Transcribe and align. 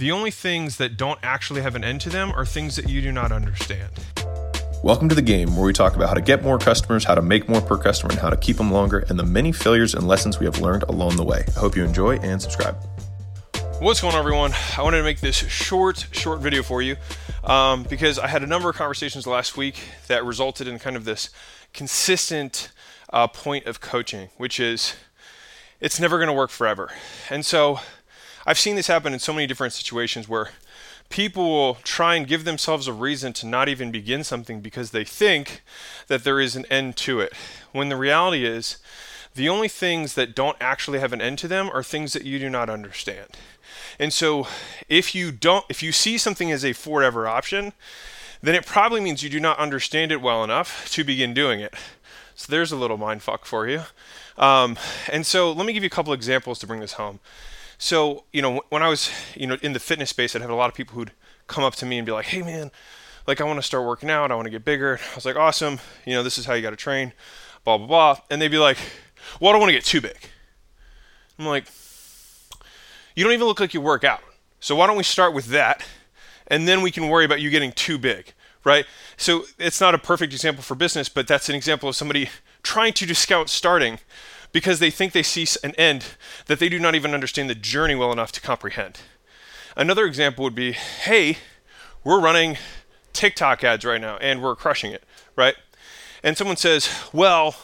The 0.00 0.12
only 0.12 0.30
things 0.30 0.78
that 0.78 0.96
don't 0.96 1.18
actually 1.22 1.60
have 1.60 1.74
an 1.74 1.84
end 1.84 2.00
to 2.00 2.08
them 2.08 2.32
are 2.32 2.46
things 2.46 2.74
that 2.76 2.88
you 2.88 3.02
do 3.02 3.12
not 3.12 3.32
understand. 3.32 3.90
Welcome 4.82 5.10
to 5.10 5.14
the 5.14 5.20
game 5.20 5.54
where 5.54 5.66
we 5.66 5.74
talk 5.74 5.94
about 5.94 6.08
how 6.08 6.14
to 6.14 6.22
get 6.22 6.42
more 6.42 6.58
customers, 6.58 7.04
how 7.04 7.14
to 7.14 7.20
make 7.20 7.50
more 7.50 7.60
per 7.60 7.76
customer, 7.76 8.12
and 8.12 8.18
how 8.18 8.30
to 8.30 8.36
keep 8.38 8.56
them 8.56 8.70
longer, 8.72 9.00
and 9.10 9.18
the 9.18 9.26
many 9.26 9.52
failures 9.52 9.92
and 9.92 10.08
lessons 10.08 10.38
we 10.38 10.46
have 10.46 10.58
learned 10.58 10.84
along 10.84 11.16
the 11.16 11.22
way. 11.22 11.44
I 11.54 11.60
hope 11.60 11.76
you 11.76 11.84
enjoy 11.84 12.16
and 12.20 12.40
subscribe. 12.40 12.82
What's 13.80 14.00
going 14.00 14.14
on, 14.14 14.20
everyone? 14.20 14.54
I 14.78 14.82
wanted 14.82 14.96
to 14.96 15.02
make 15.02 15.20
this 15.20 15.36
short, 15.36 16.06
short 16.12 16.40
video 16.40 16.62
for 16.62 16.80
you 16.80 16.96
um, 17.44 17.82
because 17.82 18.18
I 18.18 18.28
had 18.28 18.42
a 18.42 18.46
number 18.46 18.70
of 18.70 18.76
conversations 18.76 19.26
last 19.26 19.58
week 19.58 19.82
that 20.06 20.24
resulted 20.24 20.66
in 20.66 20.78
kind 20.78 20.96
of 20.96 21.04
this 21.04 21.28
consistent 21.74 22.72
uh, 23.12 23.26
point 23.26 23.66
of 23.66 23.82
coaching, 23.82 24.30
which 24.38 24.58
is 24.58 24.96
it's 25.78 26.00
never 26.00 26.16
going 26.16 26.28
to 26.28 26.32
work 26.32 26.48
forever. 26.48 26.90
And 27.28 27.44
so 27.44 27.80
I've 28.46 28.58
seen 28.58 28.76
this 28.76 28.86
happen 28.86 29.12
in 29.12 29.18
so 29.18 29.32
many 29.32 29.46
different 29.46 29.72
situations 29.72 30.28
where 30.28 30.50
people 31.10 31.48
will 31.50 31.74
try 31.82 32.14
and 32.14 32.26
give 32.26 32.44
themselves 32.44 32.86
a 32.86 32.92
reason 32.92 33.32
to 33.34 33.46
not 33.46 33.68
even 33.68 33.90
begin 33.90 34.24
something 34.24 34.60
because 34.60 34.90
they 34.90 35.04
think 35.04 35.62
that 36.06 36.24
there 36.24 36.40
is 36.40 36.56
an 36.56 36.64
end 36.70 36.96
to 36.96 37.20
it. 37.20 37.32
When 37.72 37.88
the 37.88 37.96
reality 37.96 38.46
is, 38.46 38.78
the 39.34 39.48
only 39.48 39.68
things 39.68 40.14
that 40.14 40.34
don't 40.34 40.56
actually 40.60 41.00
have 41.00 41.12
an 41.12 41.20
end 41.20 41.38
to 41.40 41.48
them 41.48 41.70
are 41.72 41.82
things 41.82 42.12
that 42.14 42.24
you 42.24 42.38
do 42.38 42.50
not 42.50 42.70
understand. 42.70 43.28
And 43.98 44.12
so 44.12 44.46
if 44.88 45.14
you 45.14 45.30
don't 45.30 45.64
if 45.68 45.82
you 45.82 45.92
see 45.92 46.16
something 46.18 46.50
as 46.50 46.64
a 46.64 46.72
forever 46.72 47.28
option, 47.28 47.72
then 48.42 48.54
it 48.54 48.66
probably 48.66 49.00
means 49.00 49.22
you 49.22 49.30
do 49.30 49.40
not 49.40 49.58
understand 49.58 50.10
it 50.10 50.22
well 50.22 50.42
enough 50.42 50.88
to 50.92 51.04
begin 51.04 51.34
doing 51.34 51.60
it. 51.60 51.74
So 52.34 52.50
there's 52.50 52.72
a 52.72 52.76
little 52.76 52.96
mind 52.96 53.22
fuck 53.22 53.44
for 53.44 53.68
you. 53.68 53.82
Um, 54.38 54.78
and 55.12 55.26
so 55.26 55.52
let 55.52 55.66
me 55.66 55.74
give 55.74 55.82
you 55.82 55.88
a 55.88 55.90
couple 55.90 56.12
examples 56.12 56.58
to 56.60 56.66
bring 56.66 56.80
this 56.80 56.94
home. 56.94 57.20
So, 57.82 58.24
you 58.30 58.42
know, 58.42 58.60
when 58.68 58.82
I 58.82 58.88
was, 58.88 59.10
you 59.34 59.46
know, 59.46 59.56
in 59.62 59.72
the 59.72 59.80
fitness 59.80 60.10
space, 60.10 60.36
I'd 60.36 60.42
have 60.42 60.50
a 60.50 60.54
lot 60.54 60.68
of 60.68 60.74
people 60.74 60.96
who'd 60.96 61.12
come 61.46 61.64
up 61.64 61.74
to 61.76 61.86
me 61.86 61.96
and 61.96 62.04
be 62.04 62.12
like, 62.12 62.26
hey, 62.26 62.42
man, 62.42 62.70
like, 63.26 63.40
I 63.40 63.44
want 63.44 63.56
to 63.58 63.62
start 63.62 63.86
working 63.86 64.10
out. 64.10 64.30
I 64.30 64.34
want 64.34 64.44
to 64.44 64.50
get 64.50 64.66
bigger. 64.66 65.00
I 65.12 65.14
was 65.14 65.24
like, 65.24 65.36
awesome. 65.36 65.80
You 66.04 66.12
know, 66.12 66.22
this 66.22 66.36
is 66.36 66.44
how 66.44 66.52
you 66.52 66.60
got 66.60 66.70
to 66.70 66.76
train, 66.76 67.14
blah, 67.64 67.78
blah, 67.78 67.86
blah. 67.86 68.18
And 68.30 68.40
they'd 68.40 68.48
be 68.48 68.58
like, 68.58 68.76
well, 69.40 69.48
I 69.48 69.52
don't 69.54 69.60
want 69.60 69.70
to 69.70 69.74
get 69.74 69.84
too 69.86 70.02
big. 70.02 70.18
I'm 71.38 71.46
like, 71.46 71.64
you 73.16 73.24
don't 73.24 73.32
even 73.32 73.46
look 73.46 73.60
like 73.60 73.72
you 73.72 73.80
work 73.80 74.04
out. 74.04 74.20
So 74.60 74.76
why 74.76 74.86
don't 74.86 74.98
we 74.98 75.02
start 75.02 75.32
with 75.32 75.46
that? 75.46 75.82
And 76.48 76.68
then 76.68 76.82
we 76.82 76.90
can 76.90 77.08
worry 77.08 77.24
about 77.24 77.40
you 77.40 77.48
getting 77.48 77.72
too 77.72 77.96
big, 77.96 78.34
right? 78.62 78.84
So 79.16 79.44
it's 79.58 79.80
not 79.80 79.94
a 79.94 79.98
perfect 79.98 80.34
example 80.34 80.62
for 80.62 80.74
business, 80.74 81.08
but 81.08 81.26
that's 81.26 81.48
an 81.48 81.54
example 81.54 81.88
of 81.88 81.96
somebody 81.96 82.28
trying 82.62 82.92
to 82.92 83.06
discount 83.06 83.48
starting 83.48 84.00
because 84.52 84.78
they 84.78 84.90
think 84.90 85.12
they 85.12 85.22
see 85.22 85.46
an 85.62 85.74
end 85.76 86.04
that 86.46 86.58
they 86.58 86.68
do 86.68 86.78
not 86.78 86.94
even 86.94 87.14
understand 87.14 87.48
the 87.48 87.54
journey 87.54 87.94
well 87.94 88.12
enough 88.12 88.32
to 88.32 88.40
comprehend. 88.40 89.00
Another 89.76 90.04
example 90.04 90.42
would 90.44 90.54
be 90.54 90.72
hey, 90.72 91.38
we're 92.04 92.20
running 92.20 92.56
TikTok 93.12 93.62
ads 93.64 93.84
right 93.84 94.00
now 94.00 94.16
and 94.18 94.42
we're 94.42 94.56
crushing 94.56 94.92
it, 94.92 95.04
right? 95.36 95.54
And 96.22 96.36
someone 96.36 96.56
says, 96.56 96.88
well, 97.12 97.56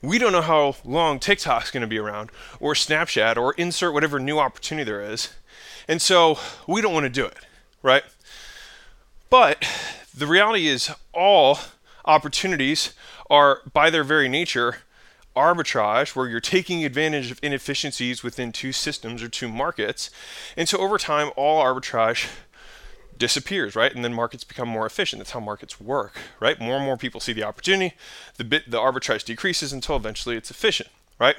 we 0.00 0.18
don't 0.18 0.32
know 0.32 0.42
how 0.42 0.76
long 0.84 1.20
TikTok's 1.20 1.70
going 1.70 1.82
to 1.82 1.86
be 1.86 1.98
around, 1.98 2.30
or 2.58 2.74
Snapchat, 2.74 3.36
or 3.36 3.54
insert 3.54 3.94
whatever 3.94 4.18
new 4.18 4.38
opportunity 4.38 4.84
there 4.84 5.00
is. 5.00 5.32
And 5.86 6.02
so 6.02 6.38
we 6.66 6.80
don't 6.80 6.92
want 6.92 7.04
to 7.04 7.10
do 7.10 7.24
it, 7.24 7.38
right? 7.82 8.02
But 9.30 9.64
the 10.12 10.26
reality 10.26 10.66
is, 10.66 10.90
all 11.12 11.58
opportunities 12.04 12.94
are, 13.30 13.60
by 13.72 13.90
their 13.90 14.02
very 14.04 14.28
nature, 14.28 14.78
arbitrage 15.34 16.14
where 16.14 16.28
you're 16.28 16.40
taking 16.40 16.84
advantage 16.84 17.30
of 17.30 17.40
inefficiencies 17.42 18.22
within 18.22 18.52
two 18.52 18.72
systems 18.72 19.22
or 19.22 19.28
two 19.28 19.48
markets. 19.48 20.10
And 20.56 20.68
so 20.68 20.78
over 20.78 20.98
time, 20.98 21.30
all 21.36 21.62
arbitrage 21.62 22.28
disappears, 23.18 23.76
right? 23.76 23.94
And 23.94 24.04
then 24.04 24.12
markets 24.12 24.44
become 24.44 24.68
more 24.68 24.84
efficient. 24.84 25.20
That's 25.20 25.30
how 25.30 25.40
markets 25.40 25.80
work, 25.80 26.18
right? 26.40 26.60
More 26.60 26.76
and 26.76 26.84
more 26.84 26.96
people 26.96 27.20
see 27.20 27.32
the 27.32 27.44
opportunity, 27.44 27.94
the 28.36 28.44
bit 28.44 28.70
the 28.70 28.78
arbitrage 28.78 29.24
decreases 29.24 29.72
until 29.72 29.96
eventually 29.96 30.36
it's 30.36 30.50
efficient, 30.50 30.88
right? 31.18 31.36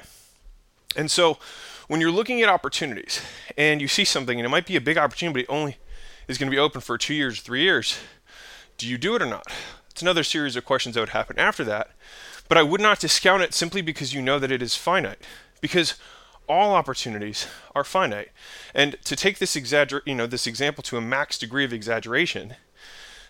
And 0.96 1.10
so 1.10 1.38
when 1.88 2.00
you're 2.00 2.10
looking 2.10 2.42
at 2.42 2.48
opportunities 2.48 3.20
and 3.56 3.80
you 3.80 3.88
see 3.88 4.04
something 4.04 4.38
and 4.38 4.46
it 4.46 4.48
might 4.48 4.66
be 4.66 4.76
a 4.76 4.80
big 4.80 4.96
opportunity, 4.96 5.42
but 5.42 5.50
it 5.50 5.54
only 5.54 5.76
is 6.26 6.38
going 6.38 6.50
to 6.50 6.54
be 6.54 6.58
open 6.58 6.80
for 6.80 6.96
two 6.96 7.14
years, 7.14 7.40
three 7.40 7.62
years, 7.62 7.98
do 8.78 8.88
you 8.88 8.96
do 8.96 9.14
it 9.14 9.22
or 9.22 9.26
not? 9.26 9.46
It's 9.90 10.02
another 10.02 10.24
series 10.24 10.56
of 10.56 10.64
questions 10.64 10.94
that 10.94 11.02
would 11.02 11.10
happen 11.10 11.38
after 11.38 11.64
that. 11.64 11.90
But 12.48 12.58
I 12.58 12.62
would 12.62 12.80
not 12.80 13.00
discount 13.00 13.42
it 13.42 13.54
simply 13.54 13.82
because 13.82 14.12
you 14.12 14.22
know 14.22 14.38
that 14.38 14.52
it 14.52 14.62
is 14.62 14.76
finite. 14.76 15.22
Because 15.60 15.94
all 16.48 16.74
opportunities 16.74 17.46
are 17.74 17.84
finite. 17.84 18.30
And 18.74 18.96
to 19.04 19.16
take 19.16 19.38
this 19.38 19.56
exagger- 19.56 20.02
you 20.04 20.14
know, 20.14 20.26
this 20.26 20.46
example 20.46 20.82
to 20.84 20.96
a 20.96 21.00
max 21.00 21.38
degree 21.38 21.64
of 21.64 21.72
exaggeration, 21.72 22.56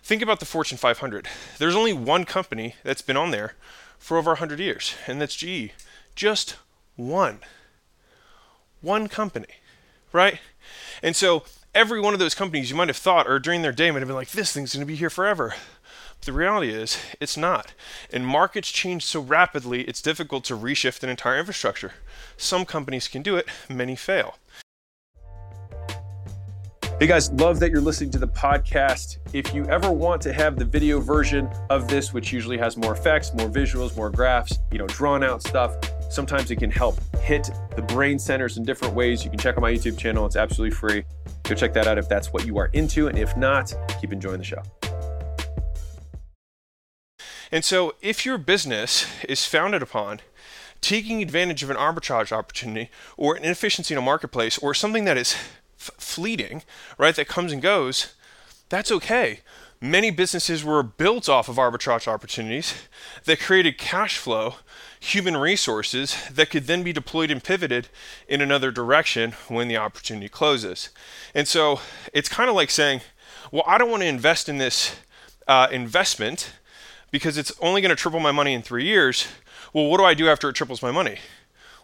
think 0.03 0.21
about 0.21 0.39
the 0.39 0.45
Fortune 0.45 0.77
500. 0.77 1.27
There's 1.57 1.75
only 1.75 1.93
one 1.93 2.25
company 2.25 2.75
that's 2.83 3.01
been 3.01 3.17
on 3.17 3.31
there 3.31 3.53
for 3.97 4.17
over 4.17 4.31
100 4.31 4.59
years, 4.59 4.95
and 5.07 5.21
that's 5.21 5.35
GE. 5.35 5.71
Just 6.15 6.57
one. 6.95 7.39
One 8.81 9.07
company, 9.07 9.47
right? 10.11 10.39
And 11.01 11.15
so 11.15 11.43
every 11.73 11.99
one 11.99 12.13
of 12.13 12.19
those 12.19 12.35
companies 12.35 12.69
you 12.69 12.75
might 12.75 12.89
have 12.89 12.97
thought, 12.97 13.27
or 13.27 13.39
during 13.39 13.61
their 13.61 13.71
day, 13.71 13.91
might 13.91 13.99
have 13.99 14.07
been 14.07 14.15
like, 14.15 14.31
this 14.31 14.51
thing's 14.51 14.73
going 14.73 14.85
to 14.85 14.85
be 14.85 14.95
here 14.95 15.09
forever. 15.09 15.55
The 16.21 16.33
reality 16.33 16.69
is, 16.69 16.97
it's 17.19 17.37
not. 17.37 17.73
And 18.11 18.25
markets 18.25 18.71
change 18.71 19.05
so 19.05 19.19
rapidly, 19.19 19.81
it's 19.83 20.01
difficult 20.01 20.43
to 20.45 20.57
reshift 20.57 21.03
an 21.03 21.09
entire 21.09 21.37
infrastructure. 21.37 21.93
Some 22.35 22.65
companies 22.65 23.07
can 23.07 23.21
do 23.21 23.35
it, 23.35 23.47
many 23.69 23.95
fail. 23.95 24.37
Hey 26.97 27.07
guys, 27.07 27.29
love 27.33 27.59
that 27.59 27.71
you're 27.71 27.81
listening 27.81 28.09
to 28.11 28.17
the 28.17 28.27
podcast. 28.27 29.17
If 29.33 29.53
you 29.53 29.65
ever 29.65 29.91
want 29.91 30.21
to 30.21 30.31
have 30.31 30.57
the 30.57 30.63
video 30.63 31.01
version 31.01 31.49
of 31.69 31.89
this, 31.89 32.13
which 32.13 32.31
usually 32.31 32.57
has 32.57 32.77
more 32.77 32.93
effects, 32.93 33.33
more 33.33 33.49
visuals, 33.49 33.95
more 33.97 34.09
graphs, 34.09 34.57
you 34.71 34.77
know, 34.77 34.87
drawn 34.87 35.21
out 35.21 35.43
stuff, 35.43 35.75
sometimes 36.09 36.51
it 36.51 36.55
can 36.55 36.71
help 36.71 36.97
hit 37.17 37.51
the 37.75 37.81
brain 37.81 38.17
centers 38.17 38.57
in 38.57 38.63
different 38.63 38.93
ways. 38.93 39.25
You 39.25 39.29
can 39.29 39.37
check 39.37 39.57
out 39.57 39.61
my 39.61 39.73
YouTube 39.73 39.97
channel, 39.97 40.25
it's 40.25 40.37
absolutely 40.37 40.73
free. 40.73 41.03
Go 41.43 41.53
check 41.53 41.73
that 41.73 41.85
out 41.85 41.97
if 41.97 42.07
that's 42.07 42.31
what 42.31 42.47
you 42.47 42.57
are 42.57 42.67
into. 42.67 43.09
And 43.09 43.19
if 43.19 43.35
not, 43.35 43.73
keep 43.99 44.13
enjoying 44.13 44.37
the 44.37 44.45
show. 44.45 44.63
And 47.51 47.63
so, 47.63 47.95
if 48.01 48.25
your 48.25 48.37
business 48.37 49.05
is 49.27 49.45
founded 49.45 49.81
upon 49.81 50.21
taking 50.81 51.21
advantage 51.21 51.63
of 51.63 51.69
an 51.69 51.77
arbitrage 51.77 52.31
opportunity 52.31 52.91
or 53.17 53.35
an 53.35 53.43
inefficiency 53.43 53.93
in 53.93 53.97
a 53.97 54.01
marketplace 54.01 54.57
or 54.59 54.73
something 54.73 55.05
that 55.05 55.17
is 55.17 55.35
f- 55.79 55.91
fleeting, 55.97 56.63
right, 56.97 57.15
that 57.15 57.27
comes 57.27 57.51
and 57.51 57.61
goes, 57.61 58.13
that's 58.69 58.91
okay. 58.91 59.39
Many 59.81 60.09
businesses 60.09 60.63
were 60.63 60.83
built 60.83 61.27
off 61.27 61.49
of 61.49 61.57
arbitrage 61.57 62.07
opportunities 62.07 62.73
that 63.25 63.39
created 63.39 63.77
cash 63.77 64.17
flow, 64.17 64.55
human 64.99 65.37
resources 65.37 66.15
that 66.31 66.49
could 66.49 66.67
then 66.67 66.83
be 66.83 66.93
deployed 66.93 67.29
and 67.29 67.43
pivoted 67.43 67.89
in 68.27 68.41
another 68.41 68.71
direction 68.71 69.33
when 69.47 69.67
the 69.67 69.77
opportunity 69.77 70.29
closes. 70.29 70.89
And 71.33 71.47
so 71.47 71.79
it's 72.13 72.29
kind 72.29 72.49
of 72.49 72.55
like 72.55 72.69
saying, 72.69 73.01
well, 73.51 73.63
I 73.67 73.77
don't 73.77 73.91
want 73.91 74.01
to 74.01 74.07
invest 74.07 74.49
in 74.49 74.57
this 74.57 74.95
uh, 75.47 75.67
investment 75.71 76.51
because 77.11 77.37
it's 77.37 77.51
only 77.61 77.81
going 77.81 77.89
to 77.89 77.95
triple 77.95 78.19
my 78.19 78.31
money 78.31 78.53
in 78.53 78.61
three 78.61 78.85
years. 78.85 79.27
Well, 79.73 79.87
what 79.87 79.97
do 79.97 80.03
I 80.05 80.13
do 80.13 80.29
after 80.29 80.49
it 80.49 80.53
triples 80.53 80.81
my 80.81 80.91
money? 80.91 81.17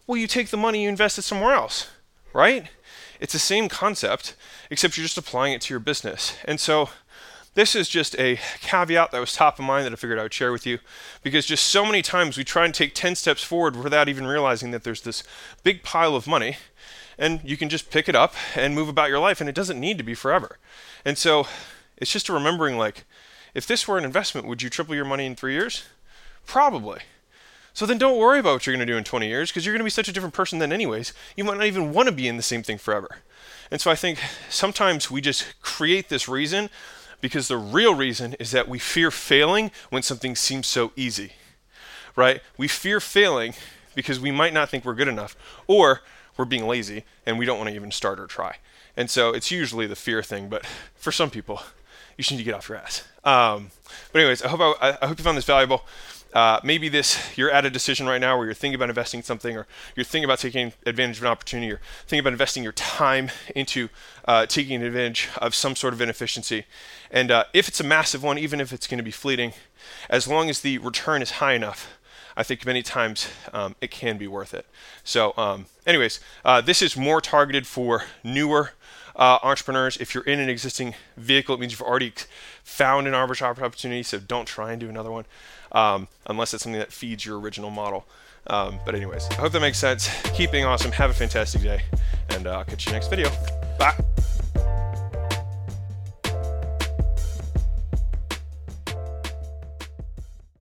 Well, 0.08 0.18
you 0.18 0.28
take 0.28 0.50
the 0.50 0.58
money, 0.58 0.84
you 0.84 0.90
invest 0.90 1.18
it 1.18 1.24
somewhere 1.24 1.54
else, 1.54 1.88
right? 2.34 2.68
It's 3.20 3.34
the 3.34 3.40
same 3.40 3.70
concept, 3.70 4.36
except 4.70 4.98
you're 4.98 5.06
just 5.06 5.18
applying 5.18 5.54
it 5.54 5.62
to 5.62 5.74
your 5.74 5.80
business. 5.80 6.36
And 6.46 6.60
so, 6.60 6.90
this 7.54 7.76
is 7.76 7.90
just 7.90 8.18
a 8.18 8.40
caveat 8.62 9.12
that 9.12 9.20
was 9.20 9.34
top 9.34 9.60
of 9.60 9.66
mind 9.66 9.86
that 9.86 9.92
I 9.92 9.96
figured 9.98 10.18
I 10.18 10.24
would 10.24 10.34
share 10.34 10.54
with 10.54 10.66
you 10.66 10.80
because 11.22 11.46
just 11.46 11.66
so 11.66 11.86
many 11.86 12.02
times 12.02 12.38
we 12.38 12.46
try 12.46 12.64
and 12.64 12.74
take 12.74 12.96
10 12.96 13.16
steps 13.16 13.44
forward 13.44 13.76
without 13.76 14.08
even 14.08 14.26
realizing 14.26 14.72
that 14.72 14.84
there's 14.84 15.02
this 15.02 15.24
big 15.64 15.84
pile 15.84 16.16
of 16.16 16.28
money 16.28 16.58
and 17.18 17.42
you 17.44 17.58
can 17.58 17.68
just 17.68 17.92
pick 17.92 18.08
it 18.08 18.16
up 18.16 18.36
and 18.56 18.74
move 18.74 18.88
about 18.88 19.10
your 19.10 19.20
life 19.20 19.42
and 19.42 19.50
it 19.50 19.56
doesn't 19.56 19.80
need 19.80 19.98
to 19.98 20.04
be 20.04 20.14
forever. 20.14 20.60
And 21.04 21.18
so 21.18 21.46
it's 21.98 22.12
just 22.12 22.30
a 22.30 22.34
remembering 22.34 22.78
like 22.78 23.04
if 23.54 23.68
this 23.68 23.88
were 23.88 23.98
an 23.98 24.06
investment, 24.06 24.48
would 24.48 24.62
you 24.62 24.70
triple 24.70 24.96
your 24.96 25.06
money 25.06 25.26
in 25.26 25.36
three 25.36 25.54
years? 25.54 25.84
Probably. 26.46 27.02
So 27.74 27.86
then 27.86 27.98
don't 27.98 28.18
worry 28.18 28.40
about 28.40 28.54
what 28.54 28.68
you're 28.68 28.76
going 28.76 28.86
to 28.86 28.92
do 28.92 28.98
in 28.98 29.04
20 29.04 29.28
years 29.28 29.50
because 29.50 29.66
you're 29.66 29.74
going 29.74 29.80
to 29.80 29.86
be 29.86 29.90
such 29.90 30.10
a 30.10 30.12
different 30.12 30.34
person 30.34 30.60
then, 30.60 30.74
anyways. 30.74 31.14
You 31.38 31.44
might 31.44 31.58
not 31.58 31.68
even 31.68 31.94
want 31.94 32.08
to 32.10 32.16
be 32.16 32.28
in 32.28 32.38
the 32.38 32.44
same 32.44 32.64
thing 32.64 32.78
forever. 32.78 33.18
And 33.70 33.80
so 33.80 33.90
I 33.90 33.96
think 33.96 34.20
sometimes 34.50 35.10
we 35.10 35.22
just 35.22 35.62
create 35.62 36.10
this 36.10 36.28
reason 36.28 36.70
because 37.22 37.48
the 37.48 37.58
real 37.58 37.96
reason 37.96 38.34
is 38.40 38.52
that 38.52 38.68
we 38.68 38.80
fear 38.80 39.12
failing 39.12 39.72
when 39.90 40.04
something 40.04 40.36
seems 40.36 40.68
so 40.68 40.92
easy, 40.96 41.34
right? 42.16 42.42
We 42.58 42.68
fear 42.68 43.00
failing 43.00 43.54
because 43.96 44.20
we 44.20 44.32
might 44.32 44.54
not 44.54 44.70
think 44.70 44.84
we're 44.84 44.96
good 44.96 45.08
enough 45.08 45.38
or 45.68 46.02
we're 46.36 46.46
being 46.46 46.68
lazy 46.68 47.06
and 47.26 47.40
we 47.40 47.46
don't 47.46 47.58
want 47.58 47.70
to 47.70 47.76
even 47.76 47.92
start 47.92 48.20
or 48.20 48.28
try. 48.28 48.58
And 48.98 49.10
so 49.10 49.30
it's 49.30 49.52
usually 49.52 49.88
the 49.88 49.96
fear 49.96 50.22
thing, 50.22 50.50
but 50.50 50.66
for 50.96 51.12
some 51.12 51.30
people, 51.30 51.62
you 52.18 52.24
should 52.24 52.36
need 52.36 52.44
to 52.44 52.46
get 52.46 52.54
off 52.54 52.70
your 52.70 52.78
ass. 52.78 53.04
Um, 53.24 53.72
but 54.12 54.20
anyways, 54.20 54.44
I 54.44 54.48
hope 54.48 54.78
I, 54.82 54.98
I, 55.02 55.08
hope 55.08 55.18
you 55.18 55.24
found 55.24 55.38
this 55.38 55.46
valuable. 55.46 55.84
uh, 56.34 56.60
maybe 56.64 56.90
this 56.90 57.38
you're 57.38 57.52
at 57.52 57.66
a 57.66 57.70
decision 57.70 58.08
right 58.08 58.22
now 58.22 58.38
where 58.38 58.46
you're 58.46 58.54
thinking 58.54 58.76
about 58.76 58.90
investing 58.90 59.22
something 59.22 59.58
or 59.58 59.68
you're 59.96 60.04
thinking 60.04 60.24
about 60.24 60.40
taking 60.40 60.74
advantage 60.86 61.18
of 61.18 61.24
an 61.24 61.30
opportunity 61.30 61.72
or 61.72 61.82
thinking 62.08 62.20
about 62.20 62.34
investing 62.34 62.64
your 62.64 62.72
time 62.74 63.30
into 63.56 63.90
uh, 64.26 64.46
taking 64.46 64.82
advantage 64.82 65.30
of 65.38 65.54
some 65.54 65.76
sort 65.76 65.94
of 65.94 66.02
inefficiency 66.02 66.66
and 67.12 67.32
uh, 67.32 67.44
if 67.54 67.68
it's 67.68 67.80
a 67.80 67.84
massive 67.84 68.24
one 68.24 68.38
even 68.38 68.62
if 68.62 68.72
it's 68.72 68.88
going 68.88 68.98
to 68.98 69.04
be 69.04 69.12
fleeting 69.12 69.54
as 70.10 70.28
long 70.28 70.50
as 70.50 70.62
the 70.62 70.78
return 70.78 71.22
is 71.22 71.32
high 71.32 71.54
enough 71.54 71.88
I 72.36 72.44
think 72.44 72.66
many 72.66 72.82
times 72.82 73.28
um, 73.54 73.76
it 73.82 73.92
can 73.92 74.18
be 74.18 74.28
worth 74.28 74.54
it. 74.54 74.66
So, 75.04 75.34
um, 75.38 75.66
anyways, 75.86 76.20
uh, 76.46 76.62
this 76.62 76.82
is 76.82 76.96
more 76.96 77.20
targeted 77.20 77.68
for 77.68 78.06
newer 78.24 78.72
uh, 79.16 79.40
entrepreneurs. 79.44 79.98
If 79.98 80.14
you're 80.14 80.24
in 80.24 80.40
an 80.40 80.50
existing 80.50 80.96
vehicle, 81.18 81.56
it 81.56 81.60
means 81.60 81.72
you've 81.72 81.82
already 81.82 82.14
found 82.64 83.08
an 83.08 83.14
arbitrage 83.14 83.62
opportunity. 83.62 84.04
So 84.04 84.20
don't 84.20 84.46
try 84.46 84.72
and 84.72 84.80
do 84.80 84.90
another 84.90 85.12
one 85.12 85.26
um, 85.72 86.08
unless 86.28 86.54
it's 86.54 86.64
something 86.64 86.80
that 86.80 86.92
feeds 86.92 87.26
your 87.26 87.40
original 87.40 87.70
model. 87.70 88.06
Um, 88.48 88.80
but 88.86 88.96
anyways, 88.96 89.30
I 89.32 89.36
hope 89.36 89.52
that 89.52 89.60
makes 89.60 89.78
sense. 89.78 90.10
Keep 90.34 90.52
being 90.52 90.66
awesome. 90.66 90.92
Have 90.94 91.12
a 91.12 91.14
fantastic 91.14 91.62
day, 91.62 91.84
and 92.30 92.48
uh, 92.48 92.58
I'll 92.58 92.64
catch 92.64 92.88
you 92.88 92.92
next 92.92 93.08
video. 93.08 93.30
Bye. 93.78 94.11